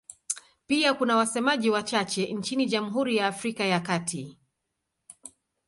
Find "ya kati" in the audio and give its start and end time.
3.65-4.37